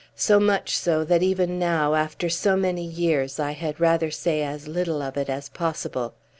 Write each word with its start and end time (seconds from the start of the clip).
so 0.15 0.39
much 0.39 0.75
so, 0.75 1.03
that 1.03 1.21
even 1.21 1.59
now, 1.59 1.93
after 1.93 2.27
so 2.27 2.55
many 2.55 2.83
years, 2.83 3.39
I 3.39 3.51
had 3.51 3.79
rather 3.79 4.09
say 4.09 4.41
as 4.41 4.67
little 4.67 4.99
of 5.03 5.15
it 5.15 5.29
as 5.29 5.49
possible. 5.49 6.15